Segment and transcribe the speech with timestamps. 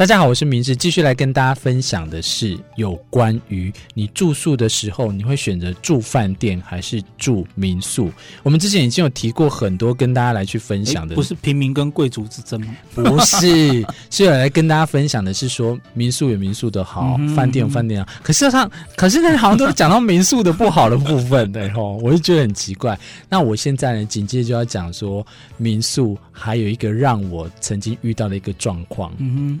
[0.00, 8.10] 大家好，我是明志，继续来跟大家分享的是有关于你住宿的时候，你会选择住饭店还是住民宿？
[8.42, 12.74] 我们之前已经有提过很多，跟大家来去分享的，不是平民跟贵族之争吗？
[12.94, 18.20] 不是，是有来跟大家分享的是说民宿有民宿的好，嗯、饭店有饭店的好。
[18.22, 22.98] 可是上，可是那好像都讲到民宿的不好的部分，对 吼，我就觉得很奇怪。
[23.28, 25.26] 那我现在呢，紧接着就要讲说
[25.58, 29.34] 民宿还有一个让我曾经遇到的一个状况，嗯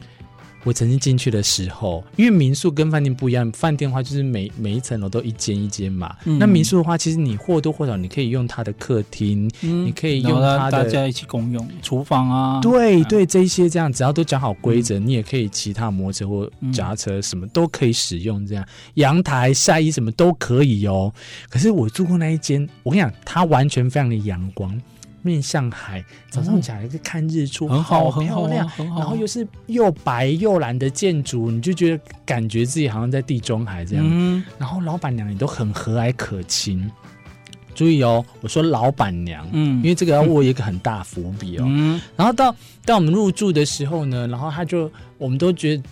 [0.64, 6.14] 我曾经进去的时候，因为民宿跟饭店不一样，饭店的话就是每每一层楼都一间一间嘛。
[6.24, 12.60] 嗯、那民宿的话，其实你或多或少你可以用它的客厅，嗯、你可以用它的大家一起共用厨房啊。
[12.60, 18.46] 对对，这一些这样，只要都讲好规则，嗯、你也可以骑他摩托车或脚踏车，什么都可以使用。
[18.46, 21.12] 这样阳台晒衣什么都可以哦。
[21.48, 24.80] 可是我住过那一间，我跟你讲，它完全非常的阳光。
[25.22, 29.00] 面向海，早上起来就看日出，很好，很漂亮，很好。
[29.00, 34.04] 然后又是又白又蓝的建筑，你就觉得感觉自己好像在地中海这样。
[34.08, 36.90] 嗯、然后老板娘也都很和蔼可亲。
[37.74, 41.64] 注意哦，我说老板娘，嗯，因为这个要握一个很大伏笔哦。
[41.66, 42.54] 嗯、然后到
[42.84, 45.82] 到我们入住的时候呢，然后他就我们都觉得。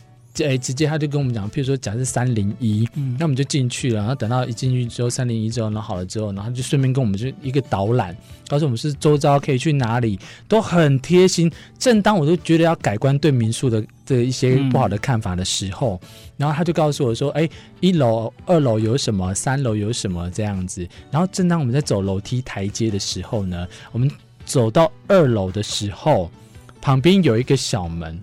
[0.44, 4.00] 哎，直接他就跟我们讲，譬如说，假设三零一，那我们就进去了。
[4.00, 8.16] 然后等到一进去之后，三零一之后，然后好了之后，然后就顺便跟我们就一个导览，
[8.48, 11.50] 告诉我们是周遭可以去哪里，都很贴心。
[11.78, 16.08] 正当我都觉得要改观对民宿的的一些不好的看法的时候，嗯、
[16.38, 17.48] 然后他就告诉我说：“哎，
[17.80, 24.10] 一楼、二楼有什么，三楼有什么这样子。”然后正当我们在走楼梯台阶的时候呢，我们
[24.44, 26.30] 走到二楼的时候，
[26.80, 28.18] 旁边有一个小门。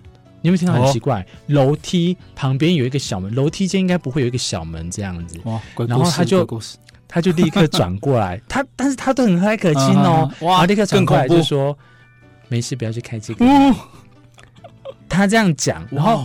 [0.46, 1.26] 你有没有听到很奇怪？
[1.48, 5.40] 楼、哦、梯旁边有一个小门，楼梯间应该不会有一个小门这样子。
[5.42, 5.60] 哇！
[5.88, 6.46] 然后他就
[7.08, 10.30] 他就立刻转过来，他但是他都很和蔼可亲哦。
[10.42, 10.64] 哇！
[10.64, 11.76] 立刻转过来就说
[12.46, 13.44] ：“没事，不要去开这个。
[13.44, 13.74] 哦”
[15.08, 16.24] 他这样讲，然后。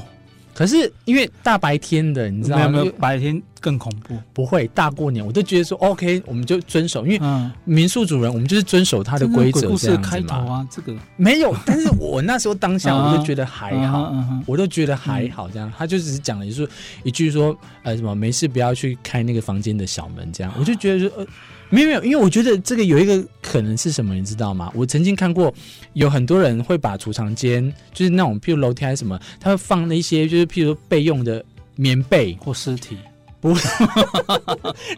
[0.54, 2.84] 可是因为大白天的，你知道吗？
[3.00, 4.18] 白天更恐怖。
[4.34, 10.02] 不会，大过年我都觉得说 OK，我们就遵守，因为民宿主人我们就是遵守他的规则这样子嘛。
[10.02, 14.14] 开头啊，这个没有，但是我那时候当下 我就觉得还好，
[14.46, 15.72] 我都觉得还好这样。
[15.78, 16.68] 他就只是讲了一句
[17.04, 21.28] 一句说呃什么没事，不要去开那个房间的小门这样，我就觉得说呃。
[21.74, 24.70] 没有没有，因为我觉得这个有一个可能是什么，你知道吗？
[24.76, 25.54] 我曾经看过
[25.94, 31.42] 有很多人会把储藏间，就是那种譬如楼梯还是什么，他会放那些就是譬如备用的
[31.78, 32.98] 棉被或尸体。
[33.42, 33.58] 不，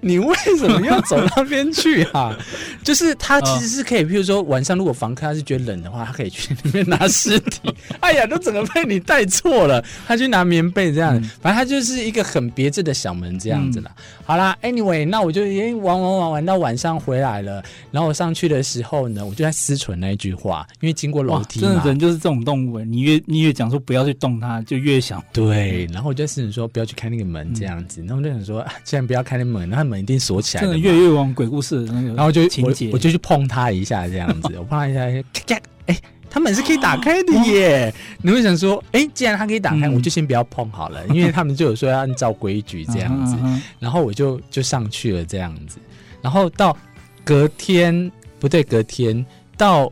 [0.01, 2.37] 你为什么要走那边去啊？
[2.83, 7.73] 就是他其实是可以，譬如说晚上如果房客他是觉得冷的话，他可以去里面拿尸体。
[8.01, 13.89] 哎呀，都整个被你带错了，他去拿棉被这样，反正他就是一个很别致的小门这样子啦。
[14.25, 25.85] 好啦，Anyway，那我就哎玩玩玩玩到晚上回来了，然后我上去的时候呢，我就在思忖那一句话，因为经过楼梯嘛，真的人就是这种动物，你越你越讲说不要去动它，就越想对。
[25.93, 28.32] 然后我就在思忖说不要去开那个门这样子，然后就。
[28.45, 30.61] 说，既然不要开那门，那门一定锁起来。
[30.61, 35.01] 真的越越往鬼故事那个，然后就我我就去碰它一下，这样子， 我碰它一下，
[35.33, 35.97] 咔咔，哎，
[36.29, 37.93] 它门是可以打开的耶。
[38.22, 43.35] 你会想说，哎，既然它可以打开，我就先不要碰好了，因为他们就有说要按照规矩这样子。
[43.79, 45.77] 然后我就就上去了这样子，
[46.22, 46.77] 然后到
[47.25, 49.25] 隔天不对，隔天
[49.57, 49.91] 到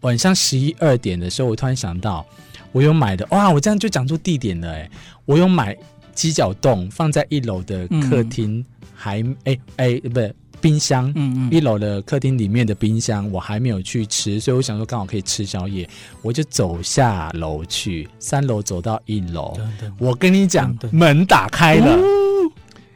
[0.00, 2.24] 晚上十一二点的时候，我突然想到，
[2.72, 4.90] 我有买的哇，我这样就讲出地点了哎，
[5.24, 5.76] 我有买。
[6.14, 8.64] 鸡脚冻放在一楼的客厅，嗯、
[8.94, 15.88] 还哎哎不是冰箱，嗯嗯，一楼的客厅里面的冰箱我还没有去吃，所以我想说刚好可以吃宵夜，
[16.22, 19.58] 我就走下楼去，三楼走到一楼，
[19.98, 22.50] 我跟你讲，门打开了，哦、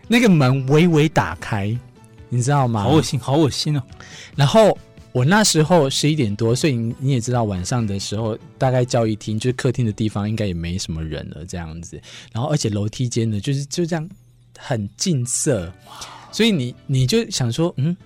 [0.06, 1.76] 那个门微微打开，
[2.28, 2.82] 你知道吗？
[2.82, 3.82] 好恶心，好恶心哦，
[4.34, 4.76] 然后。
[5.12, 12.00] 我那时候十一点多，所以你也知道晚上的时候，大概教育厅就是客厅的地方，应该也没什么人了这样子。
[12.32, 14.08] 然后而且楼梯间呢，就是就这样
[14.58, 15.72] 很近色，
[16.30, 17.96] 所以你你就想说，嗯，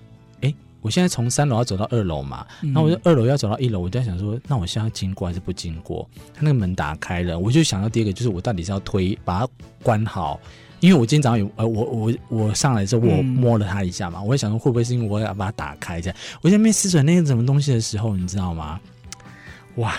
[0.41, 6.09] 哎，我现在从三楼要走到二楼嘛，那我就二楼要走到一楼，我就在想说，那我现在要经过还是不经过？
[6.33, 9.49] 他那个门打开了，我就想到第一个就是我到底是要推把它
[9.83, 10.39] 关好。
[10.83, 16.13] 因为我今天早上有呃，我我我上来之后，我摸了它一下嘛，嗯、我会想说会不会是因为我要把它打开一下？
[16.41, 18.77] 我在那边思忖那个什么东西的时候，你知道吗？
[19.75, 19.95] 哇！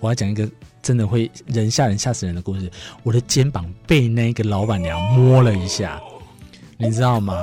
[0.00, 0.50] 我要讲一个
[0.82, 2.68] 真的会人吓人吓死人的故事。
[3.04, 6.00] 我的肩膀被那个老板娘摸了一下，
[6.76, 7.36] 你知道吗？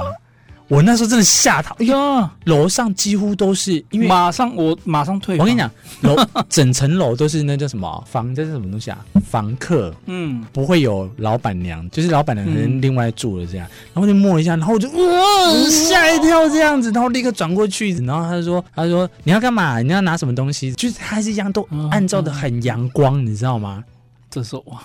[0.70, 5.38] 我那时候真的吓到，哎呀，楼上几乎都是因为马上我马上退。
[5.38, 5.70] 我跟你讲，
[6.02, 6.16] 楼
[6.50, 8.34] 整层楼都是那叫什么房？
[8.34, 9.06] 这是什么东西啊？
[9.30, 13.68] 房客，嗯，不会有老板娘，就是老板娘可能另外住了这样。
[13.94, 19.80] 然后就摸一下，然后我就哇吓一跳这样子，然后立刻转过去，然后他就说：“他就说你要干嘛？
[19.82, 23.84] 你要拿什么东西？”就是还是一样，都按照的很阳光，你知道吗？
[24.30, 24.82] 这时候哇。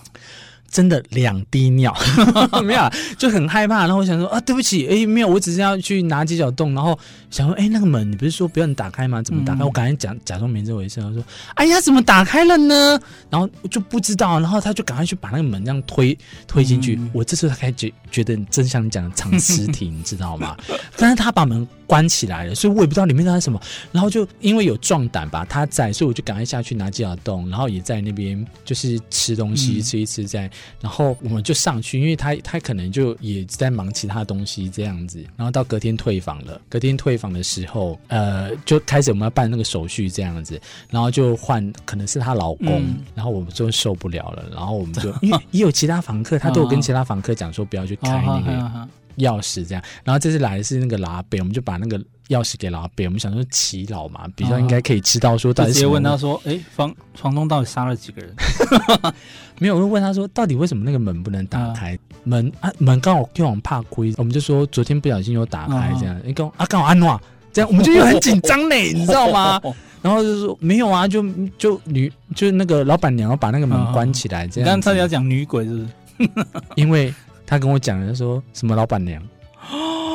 [0.70, 1.94] 真的两滴尿，
[2.62, 3.80] 没有，就很害怕。
[3.80, 6.74] 然后我想说啊，对不起，哎，没有，我只是要去拿几脚洞。
[6.74, 6.98] 然后
[7.30, 9.22] 想说，哎，那个门你不是说不要你打开吗？
[9.22, 9.62] 怎么打开？
[9.62, 11.00] 嗯、我赶紧假假装没这回事。
[11.00, 11.24] 他说，
[11.54, 13.00] 哎呀，怎么打开了呢？
[13.30, 14.38] 然后就不知道。
[14.40, 16.16] 然后他就赶快去把那个门这样推
[16.46, 16.96] 推进去。
[16.96, 20.56] 嗯、我这时候才觉觉得，真像你讲的藏尸体， 你知道吗？
[20.96, 23.58] 但是他把门关起来了，所以我也不知道里面在什么。
[23.90, 30.50] 然后就因为有壮胆吧，他在，所以我就赶快下去拿几脚冻，然后也在那边就是吃东西，嗯、吃一吃在。
[30.82, 35.24] 然后我们就上去，因为他他可能就也在忙其他东西这样子。
[35.34, 40.60] 然后到隔天退房了，隔天退房的时候，呃，就开始我们要办那个手续这样子。
[40.90, 44.44] 然后就换可能是她老公，嗯、然后我们就受不了了。
[44.54, 49.84] 然后我们就 因为也有其他房客，他都有跟其他房客讲说不要去开那个钥匙这样。
[50.04, 52.00] 然后这次来的是那个老伯，我们就把那个。
[52.28, 55.72] 钥匙给老伯，我们想说祈老嘛，比较应该可以知道说到底。
[55.72, 58.34] 直接问他说：“哎，房房东到底杀了几个人？”
[59.58, 61.98] 没有，我就问他说：“到底为什么那个门不能打开？
[62.24, 66.20] 门啊门刚好就往怕亏。”我们就说昨天不小心又打开这样。
[66.22, 67.18] 你讲啊，刚好安诺
[67.50, 69.58] 这样，我们就又很紧张嘞，你知道吗？
[70.02, 71.24] 然后就说没有啊，就
[71.56, 74.68] 就女就那个老板娘要把那个门关起来这样。
[74.68, 75.88] 刚才要讲女鬼是不是？
[76.76, 77.14] 因为
[77.48, 79.22] 他跟我讲的说什么老板娘，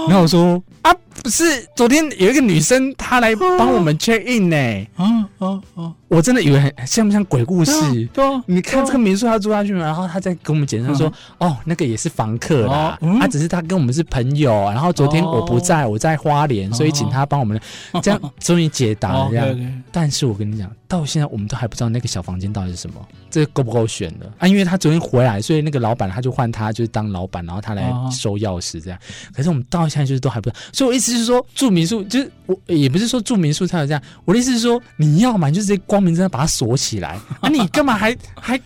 [0.07, 0.93] 然后我说啊。
[1.23, 4.89] 不是，昨天有一个女生，她来帮我们 check in 呢、欸。
[4.95, 5.05] 啊
[5.37, 5.93] 啊啊！
[6.09, 7.71] 我真的以为很像不像鬼故事？
[8.11, 9.85] 对、啊，你看这个民宿要住下去吗？
[9.85, 11.07] 然后她在跟我们解释说
[11.39, 14.51] ：“嗯、哦，那个也是房客啦，他、嗯啊、只是他跟我们是朋友。
[14.71, 17.57] 然后昨天我不在，我在花莲，所以请他帮我们
[18.01, 19.47] 这样 终于解答了这样。
[19.47, 22.95] 哦、okay, okay 但是我跟你讲，到现在我们都还不知道那个小房间到底是什么，
[23.29, 24.47] 这个够不够选的啊？
[24.47, 28.99] 因为他昨天回来，所以那个老板他就换他就是当老板，然后他来收钥匙这样。
[29.33, 36.03] 可是我们到现在就是都还不知道，所以我意思是说住民宿就是我也不是说住民宿才有这样，我的意思是说你要嘛就直接光。
[36.03, 38.59] 明正大把它锁起来，啊，你干嘛还还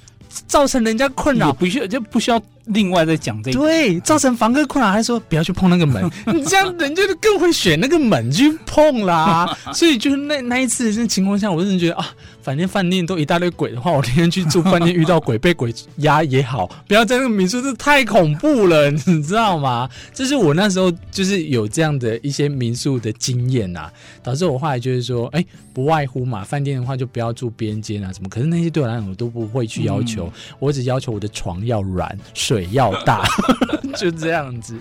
[0.47, 1.53] 造成人家困扰？
[1.53, 2.41] 不需要就不需要。
[2.67, 6.03] 另外再讲这个，对，造成房客困扰，还说不要去碰那个门，
[6.33, 9.57] 你 这样人家就更会选那个门去碰啦。
[9.73, 12.07] 所以就是那那一次的情况下，我真的觉得啊，
[12.41, 19.89] 反正饭店都一大堆鬼的话，我天天去住饭店遇到鬼被鬼压也好，不要在那个民宿，这太恐怖了，你知道吗？
[20.13, 23.89] 就是我那时候就是有这样的一些民宿的经验呐，
[24.23, 28.27] 导致我后来就是说，哎，不外乎嘛，饭店的话就不要住边间啊什么。
[28.29, 32.56] 可是那些对我来讲，我都不会去要求，嗯、我只要求我的床要软，睡。
[32.57, 33.23] 水要大，
[33.97, 34.75] 就这样子。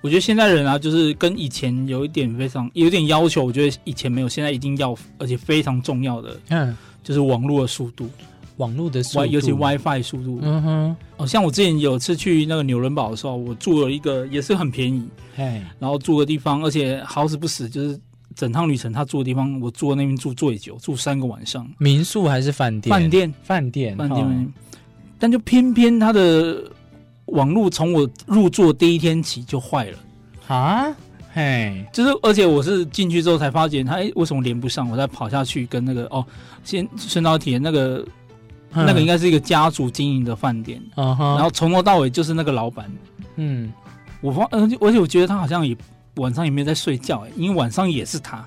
[0.00, 3.44] 我觉得现在人啊，就是跟以前有一点非常有点要求。
[3.44, 8.10] 我觉得以前没有，现在一定要，而且非常重要的，嗯，就是网络的速度，
[8.56, 10.40] 网络的速度，尤其 WiFi 速度。
[10.42, 15.06] 嗯哼，哦，像我之前有次去那个纽伦堡的时候，我住了一个也是很便宜，
[15.36, 17.96] 哎然后住的地方，而且好死不死，就是
[18.34, 21.64] 整趟旅程他住的地方，我住的那边住最久，住三个晚上。
[21.78, 22.90] 民宿还是饭店？
[22.90, 24.26] 饭店，饭店，饭店。
[24.26, 24.46] 哦、
[25.16, 26.60] 但就偏偏他的。
[27.32, 29.98] 网络从我入座第一天起就坏了
[30.48, 30.86] 啊！
[31.34, 34.90] 嘿，就是而且我是进去之后才发现，他哎为什么连不上？
[34.90, 36.24] 我再跑下去跟那个哦，
[36.62, 38.04] 先顺道体验那个，
[38.72, 42.90] 嗯、那个应该是一个家族经营的饭店，嗯、然后从头到尾就是那个老板。
[43.36, 43.72] 嗯，
[44.20, 45.74] 我发而且而且我觉得他好像也
[46.16, 48.44] 晚上也没有在睡觉哎，因为晚上也是他，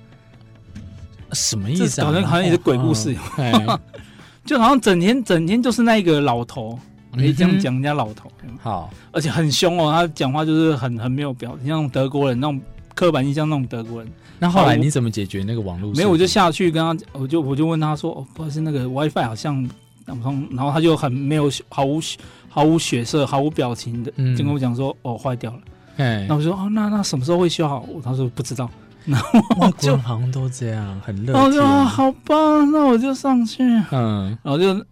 [1.31, 2.05] 什么意思啊？
[2.05, 3.79] 好像好像也是鬼故事，哦、
[4.45, 6.77] 就好像整天整天就是那个老头。
[7.15, 9.91] 可以这样讲人家老头，嗯、好，而且很凶哦。
[9.91, 12.61] 他讲话就是很很没有表情，像德国人那种
[12.93, 14.11] 刻板印象那种德国人。
[14.37, 15.93] 那后来你怎么解决那个网络？
[15.93, 19.65] 没有，我就下去跟他，我就我就问他说：“哦，不好意思，那个 WiFi 好像
[20.05, 22.01] 打不通。”然后他就很没有毫无
[22.49, 25.59] 毫无血色、毫无表情的，就跟我讲说：“哦，坏掉了。”
[25.95, 28.69] 哎，那我就说：“哦，那那什么时候会修好？”他说：“不知道。
[29.05, 31.33] ”然后我就好像都这样，很热。
[31.33, 32.35] 我就说：“好吧，
[32.73, 34.85] 那我就上去。”嗯，然后就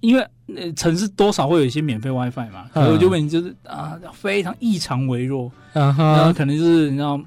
[0.00, 0.26] 因为。
[0.54, 2.66] 那城市多少会有一些免费 WiFi 嘛？
[2.74, 7.18] 我就问你，就是啊，非常异常微弱，然后可能就是你知道，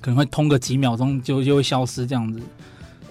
[0.00, 2.40] 可能会通个几秒钟就就会消失这样子。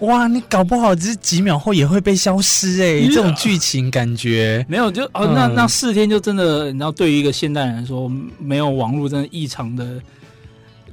[0.00, 10.02] 哇，你搞不好只是几秒后也会被消失哎、欸，这种剧情感觉 没有就哦，那那四天就真的，你知道，对于一个现代人来说，没有网络真的异常的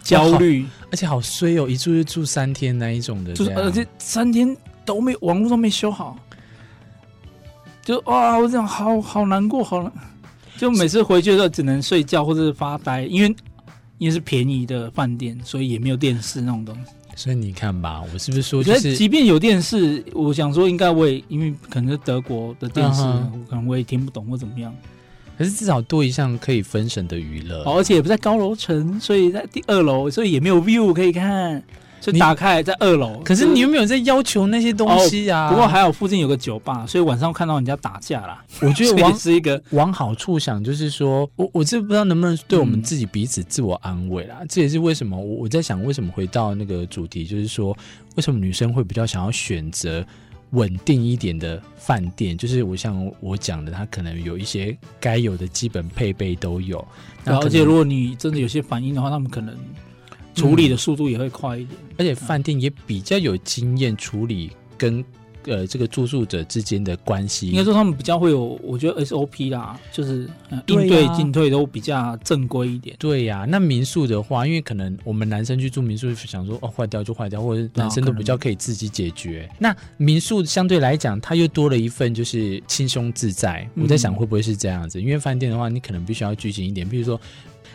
[0.03, 6.15] 焦虑，而且好衰哦，一住就住三天那一种的，就是而且三天都没网络都没修好。
[7.83, 9.91] 就哇，我这样好好难过，好难，
[10.57, 13.35] 就每次回去的时候只能睡觉或者是发呆，因为
[13.97, 16.91] 因为是便宜的饭店，所以也没有电视那种东西。
[17.15, 24.73] 所以你看吧，我是不是说，就是即便有电视，我想说应该我也因为可能是德国的电视，我可能我也听不懂或怎么样。
[25.37, 31.63] 可是至少多一项可以分神的娱乐，而且也不在高楼层，所以在第二楼，所以也没有 view 可以看。
[31.99, 35.49] 就打开在二楼，可是你有没有在要求那些东西啊？
[35.49, 38.43] 不过还好附近有个酒吧，所以晚上看到人家打架啦。
[38.61, 44.37] 我觉得往是一个往好处想，就是说我我这不知道能不能对我们自己彼此自我安慰啦。
[44.39, 47.77] 嗯、这也是为什么我我在想，为什么回到那个主题，就是说
[48.15, 50.05] 为什么女生会比较想要选择
[50.51, 52.37] 稳定一点的饭店？
[52.37, 56.83] 就是我像我讲的，它可能有一些该有的基本配备都有。
[57.25, 59.53] 而且如果你真的有些反应的话，他们可能。
[60.39, 65.03] 处理的速度也会快一点，嗯、而且饭店也比较有经验处理跟
[65.45, 67.49] 呃这个住宿者之间的关系。
[67.49, 70.29] 应该说他们比较会有，我觉得 SOP 啦，就是
[70.67, 72.95] 应对进退都比较正规一点。
[72.99, 79.49] 对呀、啊，那民宿的话，因为可能我们男生去住民宿，想说哦坏掉就坏掉，或者男生都比较可以自己解决。
[79.57, 83.67] 那民宿相对来讲，它又多了一份就是轻松自在。
[83.75, 84.99] 我在想会不会是这样子？
[84.99, 87.19] 嗯、因为饭店的话，你可能必须要拘谨一点，比如说。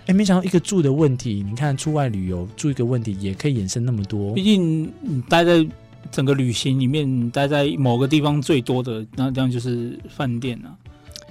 [0.06, 4.34] 哎，没想到一个住的问题，你看出外旅游住一个问题也可以衍生那么多。
[4.34, 5.66] 毕竟你待在
[6.10, 10.76] 整个旅行里面，待在某个地方最多的，那这样就是饭店啊。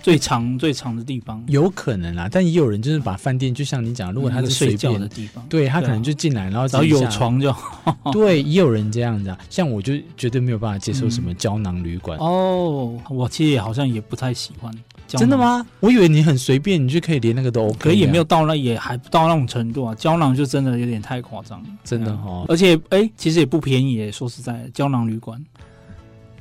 [0.04, 7.96] 最长最长的地方有可能啊，但也有人就是把饭店，就像你讲，如果他是睡觉的地方，对他可能就进来，然后只要有床就好。
[8.12, 9.40] 对，也有人这样子啊。
[9.50, 14.72] 像我就绝对没有办法接受什么胶囊旅馆哦，我其实也好像也不太喜欢。
[15.08, 15.66] 真的吗？
[15.80, 19.96] 我以为你很随便，你就可以连那个都 OK，可以也没有到那，也还不到那种程度啊。
[19.96, 22.44] 胶囊就真的有点太夸张了，真的哈。
[22.50, 25.42] 而且哎，其实也不便宜，说实在，胶囊旅馆。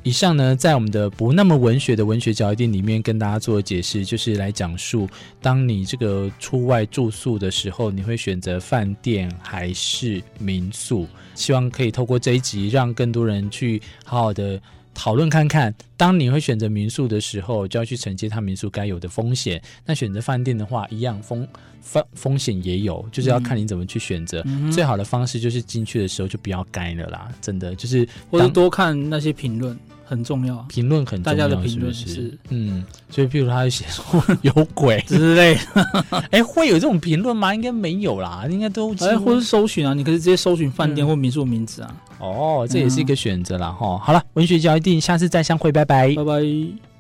[0.05, 5.09] 以上呢，在我们的不那么文学的文学角一定里面，跟大家做解释，就是来讲述，
[5.41, 11.07] 当你这个出外住宿的时候，你会选择饭店还是民宿？
[11.35, 14.61] 希望可以透过这一集，让更多人去好好的
[14.93, 15.73] 讨论看看。
[15.97, 19.63] 当你会选择民宿的时候，就要去承接它民宿该有的风险。
[19.87, 21.47] 那选择饭店的话，一样风
[21.81, 24.43] 风风险也有，就是要看你怎么去选择。
[24.47, 29.79] 嗯、最好的方式就是进去的时候就不要该了啦，真的就是或者多看那些评论。
[30.13, 35.83] 很重要啊，评论很重要，大家的评论是，嗯，所以譬如他写说 有鬼之类的，
[36.31, 37.55] 哎、欸，会有这种评论吗？
[37.55, 43.71] 应该没有啦，应该都哎，或是搜寻啊，你可以直接搜寻饭店或民宿名字啊，哦，这也是一个选择啦。
[43.71, 43.99] 哈、嗯。
[43.99, 46.92] 好了，文学交易定，下次再相会，拜拜，拜拜。